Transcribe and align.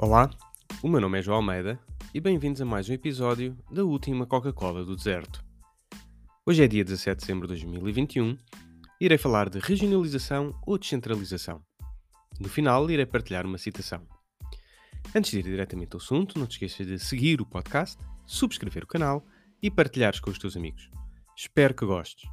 Olá, 0.00 0.30
o 0.80 0.88
meu 0.88 1.00
nome 1.00 1.18
é 1.18 1.22
João 1.22 1.38
Almeida 1.38 1.76
e 2.14 2.20
bem-vindos 2.20 2.62
a 2.62 2.64
mais 2.64 2.88
um 2.88 2.92
episódio 2.92 3.58
da 3.68 3.82
última 3.82 4.26
Coca-Cola 4.26 4.84
do 4.84 4.94
Deserto. 4.94 5.44
Hoje 6.46 6.62
é 6.62 6.68
dia 6.68 6.84
17 6.84 7.18
de 7.18 7.26
dezembro 7.26 7.48
de 7.48 7.54
2021 7.54 8.38
e 9.00 9.04
irei 9.04 9.18
falar 9.18 9.50
de 9.50 9.58
regionalização 9.58 10.54
ou 10.64 10.78
descentralização. 10.78 11.60
No 12.38 12.48
final, 12.48 12.88
irei 12.88 13.06
partilhar 13.06 13.44
uma 13.44 13.58
citação. 13.58 14.06
Antes 15.12 15.32
de 15.32 15.40
ir 15.40 15.42
diretamente 15.42 15.94
ao 15.94 16.00
assunto, 16.00 16.38
não 16.38 16.46
te 16.46 16.52
esqueças 16.52 16.86
de 16.86 16.96
seguir 17.00 17.40
o 17.40 17.46
podcast, 17.46 18.00
subscrever 18.24 18.84
o 18.84 18.86
canal 18.86 19.26
e 19.60 19.68
partilhares 19.68 20.20
com 20.20 20.30
os 20.30 20.38
teus 20.38 20.56
amigos. 20.56 20.88
Espero 21.36 21.74
que 21.74 21.84
gostes. 21.84 22.30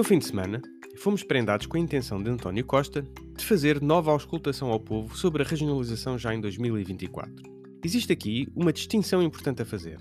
No 0.00 0.04
fim 0.04 0.18
de 0.18 0.24
semana, 0.24 0.62
fomos 0.96 1.22
prendados 1.22 1.66
com 1.66 1.76
a 1.76 1.80
intenção 1.80 2.22
de 2.22 2.30
António 2.30 2.64
Costa 2.64 3.02
de 3.36 3.44
fazer 3.44 3.82
nova 3.82 4.10
auscultação 4.10 4.70
ao 4.70 4.80
povo 4.80 5.14
sobre 5.14 5.42
a 5.42 5.46
regionalização 5.46 6.16
já 6.16 6.34
em 6.34 6.40
2024. 6.40 7.30
Existe 7.84 8.10
aqui 8.10 8.48
uma 8.56 8.72
distinção 8.72 9.22
importante 9.22 9.60
a 9.60 9.66
fazer. 9.66 9.98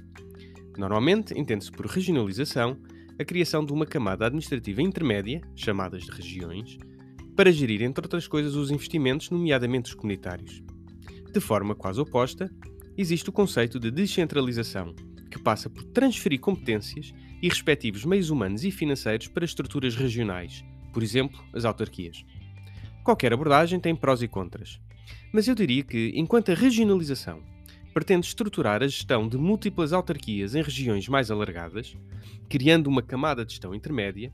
Normalmente, 0.77 1.37
entende-se 1.37 1.69
por 1.69 1.85
regionalização 1.85 2.79
a 3.19 3.25
criação 3.25 3.65
de 3.65 3.73
uma 3.73 3.85
camada 3.85 4.25
administrativa 4.25 4.81
intermédia, 4.81 5.41
chamadas 5.53 6.03
de 6.03 6.11
regiões, 6.11 6.77
para 7.35 7.51
gerir, 7.51 7.81
entre 7.81 8.05
outras 8.05 8.25
coisas, 8.25 8.55
os 8.55 8.71
investimentos, 8.71 9.29
nomeadamente 9.29 9.89
os 9.89 9.95
comunitários. 9.95 10.63
De 11.29 11.41
forma 11.41 11.75
quase 11.75 11.99
oposta, 11.99 12.49
existe 12.97 13.29
o 13.29 13.33
conceito 13.33 13.77
de 13.77 13.91
descentralização, 13.91 14.95
que 15.29 15.37
passa 15.37 15.69
por 15.69 15.83
transferir 15.83 16.39
competências 16.39 17.11
e 17.41 17.49
respectivos 17.49 18.05
meios 18.05 18.29
humanos 18.29 18.63
e 18.63 18.71
financeiros 18.71 19.27
para 19.27 19.45
estruturas 19.45 19.95
regionais, 19.95 20.63
por 20.93 21.03
exemplo, 21.03 21.43
as 21.53 21.65
autarquias. 21.65 22.25
Qualquer 23.03 23.33
abordagem 23.33 23.79
tem 23.79 23.95
prós 23.95 24.21
e 24.21 24.27
contras, 24.27 24.79
mas 25.31 25.47
eu 25.47 25.55
diria 25.55 25.83
que, 25.83 26.11
enquanto 26.15 26.51
a 26.51 26.55
regionalização 26.55 27.41
pretende 27.93 28.27
estruturar 28.27 28.83
a 28.83 28.87
gestão 28.87 29.27
de 29.27 29.37
múltiplas 29.37 29.93
autarquias 29.93 30.55
em 30.55 30.61
regiões 30.61 31.07
mais 31.07 31.31
alargadas, 31.31 31.97
criando 32.47 32.87
uma 32.87 33.01
camada 33.01 33.45
de 33.45 33.51
gestão 33.51 33.73
intermédia, 33.73 34.31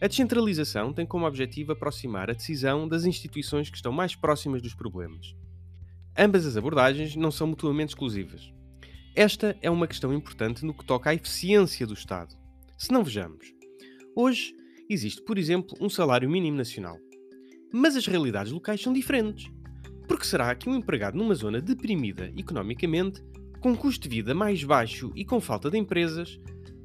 a 0.00 0.06
descentralização 0.08 0.92
tem 0.92 1.06
como 1.06 1.26
objetivo 1.26 1.72
aproximar 1.72 2.28
a 2.28 2.32
decisão 2.32 2.88
das 2.88 3.04
instituições 3.04 3.70
que 3.70 3.76
estão 3.76 3.92
mais 3.92 4.14
próximas 4.14 4.60
dos 4.60 4.74
problemas. 4.74 5.34
Ambas 6.18 6.44
as 6.44 6.56
abordagens 6.56 7.14
não 7.16 7.30
são 7.30 7.46
mutuamente 7.46 7.90
exclusivas. 7.90 8.52
Esta 9.14 9.56
é 9.62 9.70
uma 9.70 9.86
questão 9.86 10.12
importante 10.12 10.64
no 10.64 10.74
que 10.74 10.84
toca 10.84 11.10
à 11.10 11.14
eficiência 11.14 11.86
do 11.86 11.94
Estado. 11.94 12.34
Se 12.82 12.90
não 12.90 13.04
vejamos, 13.04 13.54
hoje 14.12 14.56
existe, 14.90 15.22
por 15.22 15.38
exemplo, 15.38 15.76
um 15.80 15.88
salário 15.88 16.28
mínimo 16.28 16.56
nacional. 16.56 16.98
Mas 17.72 17.94
as 17.94 18.08
realidades 18.08 18.50
locais 18.50 18.82
são 18.82 18.92
diferentes. 18.92 19.48
Porque 20.08 20.24
será 20.24 20.52
que 20.56 20.68
um 20.68 20.74
empregado 20.74 21.16
numa 21.16 21.36
zona 21.36 21.60
deprimida 21.60 22.32
economicamente, 22.36 23.22
com 23.60 23.76
custo 23.76 24.08
de 24.08 24.16
vida 24.16 24.34
mais 24.34 24.64
baixo 24.64 25.12
e 25.14 25.24
com 25.24 25.40
falta 25.40 25.70
de 25.70 25.78
empresas, 25.78 26.40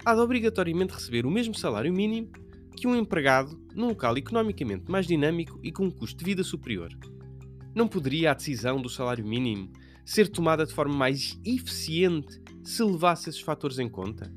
há 0.06 0.14
de 0.14 0.22
obrigatoriamente 0.22 0.94
receber 0.94 1.26
o 1.26 1.32
mesmo 1.32 1.56
salário 1.56 1.92
mínimo 1.92 2.30
que 2.76 2.86
um 2.86 2.96
empregado 2.96 3.60
num 3.74 3.88
local 3.88 4.16
economicamente 4.20 4.92
mais 4.92 5.08
dinâmico 5.08 5.60
e 5.64 5.72
com 5.72 5.86
um 5.86 5.92
custo 5.92 6.20
de 6.20 6.26
vida 6.26 6.44
superior? 6.44 6.92
Não 7.74 7.88
poderia 7.88 8.30
a 8.30 8.36
decisão 8.36 8.80
do 8.80 8.88
salário 8.88 9.26
mínimo 9.26 9.74
ser 10.06 10.28
tomada 10.28 10.64
de 10.64 10.76
forma 10.76 10.96
mais 10.96 11.40
eficiente 11.44 12.40
se 12.64 12.84
levasse 12.84 13.32
esses 13.32 13.42
fatores 13.42 13.80
em 13.80 13.90
conta? 13.90 14.32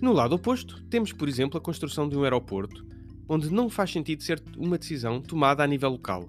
No 0.00 0.12
lado 0.12 0.34
oposto, 0.34 0.82
temos, 0.90 1.12
por 1.12 1.28
exemplo, 1.28 1.58
a 1.58 1.60
construção 1.60 2.08
de 2.08 2.16
um 2.16 2.24
aeroporto, 2.24 2.84
onde 3.28 3.50
não 3.50 3.70
faz 3.70 3.90
sentido 3.90 4.22
ser 4.22 4.42
uma 4.56 4.78
decisão 4.78 5.20
tomada 5.20 5.62
a 5.62 5.66
nível 5.66 5.90
local, 5.90 6.28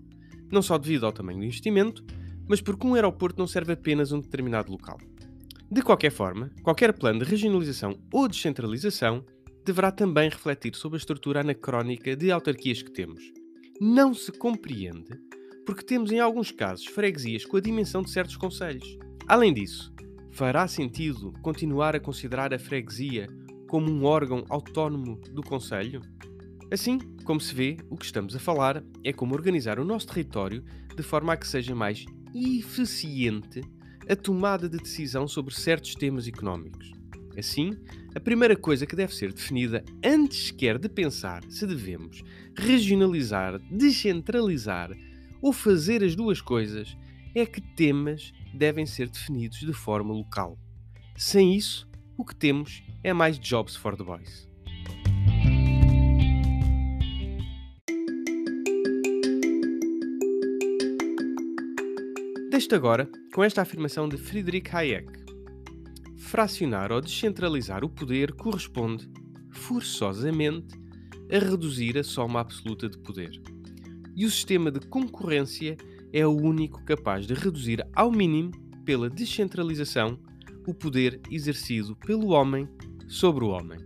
não 0.51 0.61
só 0.61 0.77
devido 0.77 1.05
ao 1.05 1.11
tamanho 1.11 1.39
do 1.39 1.45
investimento, 1.45 2.03
mas 2.47 2.61
porque 2.61 2.85
um 2.85 2.93
aeroporto 2.93 3.39
não 3.39 3.47
serve 3.47 3.73
apenas 3.73 4.11
um 4.11 4.19
determinado 4.19 4.71
local. 4.71 4.97
De 5.69 5.81
qualquer 5.81 6.11
forma, 6.11 6.51
qualquer 6.61 6.93
plano 6.93 7.19
de 7.19 7.25
regionalização 7.25 7.97
ou 8.13 8.27
descentralização 8.27 9.25
deverá 9.65 9.91
também 9.91 10.29
refletir 10.29 10.75
sobre 10.75 10.97
a 10.97 10.99
estrutura 10.99 11.41
anacrónica 11.41 12.15
de 12.15 12.31
autarquias 12.31 12.83
que 12.83 12.91
temos. 12.91 13.23
Não 13.81 14.13
se 14.13 14.31
compreende 14.31 15.19
porque 15.65 15.83
temos 15.83 16.11
em 16.11 16.19
alguns 16.19 16.51
casos 16.51 16.85
freguesias 16.85 17.43
com 17.43 17.57
a 17.57 17.61
dimensão 17.61 18.03
de 18.03 18.11
certos 18.11 18.37
conselhos. 18.37 18.97
Além 19.27 19.51
disso, 19.51 19.91
fará 20.31 20.67
sentido 20.67 21.33
continuar 21.41 21.95
a 21.95 21.99
considerar 21.99 22.53
a 22.53 22.59
freguesia 22.59 23.27
como 23.75 23.91
um 23.91 24.05
órgão 24.05 24.45
autónomo 24.47 25.19
do 25.33 25.43
Conselho? 25.43 25.99
Assim, 26.71 26.97
como 27.25 27.41
se 27.41 27.53
vê, 27.53 27.75
o 27.89 27.97
que 27.97 28.05
estamos 28.05 28.33
a 28.33 28.39
falar 28.39 28.81
é 29.03 29.11
como 29.11 29.35
organizar 29.35 29.79
o 29.79 29.83
nosso 29.83 30.07
território 30.07 30.63
de 30.95 31.03
forma 31.03 31.33
a 31.33 31.35
que 31.35 31.45
seja 31.45 31.75
mais 31.75 32.05
eficiente 32.33 33.59
a 34.09 34.15
tomada 34.15 34.69
de 34.69 34.77
decisão 34.77 35.27
sobre 35.27 35.53
certos 35.53 35.93
temas 35.93 36.25
económicos. 36.25 36.89
Assim, 37.37 37.73
a 38.15 38.19
primeira 38.21 38.55
coisa 38.55 38.85
que 38.85 38.95
deve 38.95 39.13
ser 39.13 39.33
definida 39.33 39.83
antes 40.01 40.47
sequer 40.47 40.79
de 40.79 40.87
pensar 40.87 41.43
se 41.49 41.67
devemos 41.67 42.23
regionalizar, 42.57 43.59
descentralizar 43.69 44.89
ou 45.41 45.51
fazer 45.51 46.01
as 46.01 46.15
duas 46.15 46.39
coisas 46.39 46.95
é 47.35 47.45
que 47.45 47.59
temas 47.59 48.31
devem 48.53 48.85
ser 48.85 49.09
definidos 49.09 49.59
de 49.59 49.73
forma 49.73 50.13
local. 50.13 50.57
Sem 51.17 51.57
isso, 51.57 51.85
o 52.17 52.23
que 52.23 52.35
temos 52.35 52.83
é 53.03 53.13
mais 53.13 53.37
jobs 53.37 53.75
for 53.75 53.95
the 53.95 54.03
boys. 54.03 54.47
Deixo 62.49 62.73
agora 62.73 63.09
com 63.33 63.43
esta 63.43 63.61
afirmação 63.61 64.07
de 64.07 64.17
Friedrich 64.17 64.73
Hayek. 64.73 65.11
Fracionar 66.15 66.91
ou 66.91 67.01
descentralizar 67.01 67.83
o 67.83 67.89
poder 67.89 68.31
corresponde, 68.33 69.09
forçosamente, 69.51 70.73
a 71.31 71.37
reduzir 71.37 71.97
a 71.97 72.03
soma 72.03 72.39
absoluta 72.39 72.87
de 72.87 72.97
poder. 72.97 73.41
E 74.15 74.25
o 74.25 74.31
sistema 74.31 74.71
de 74.71 74.79
concorrência 74.87 75.75
é 76.13 76.25
o 76.25 76.31
único 76.31 76.83
capaz 76.85 77.27
de 77.27 77.33
reduzir 77.33 77.85
ao 77.93 78.09
mínimo, 78.09 78.51
pela 78.85 79.09
descentralização, 79.09 80.17
o 80.65 80.73
poder 80.73 81.21
exercido 81.29 81.95
pelo 81.95 82.29
homem 82.29 82.67
sobre 83.07 83.43
o 83.43 83.49
homem. 83.49 83.79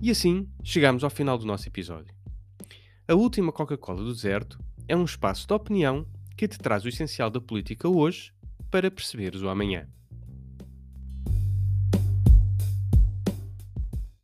E 0.00 0.10
assim 0.10 0.48
chegamos 0.62 1.02
ao 1.02 1.10
final 1.10 1.36
do 1.36 1.44
nosso 1.44 1.68
episódio. 1.68 2.14
A 3.08 3.14
última 3.14 3.50
Coca-Cola 3.50 4.04
do 4.04 4.12
deserto 4.12 4.58
é 4.86 4.94
um 4.96 5.04
espaço 5.04 5.48
de 5.48 5.52
opinião 5.52 6.06
que 6.36 6.46
te 6.46 6.58
traz 6.58 6.84
o 6.84 6.88
essencial 6.88 7.30
da 7.30 7.40
política 7.40 7.88
hoje 7.88 8.32
para 8.70 8.90
perceberes 8.90 9.42
o 9.42 9.48
amanhã. 9.48 9.88